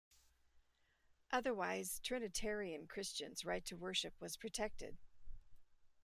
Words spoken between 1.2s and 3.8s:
Otherwise, Trinitarian Christians' right to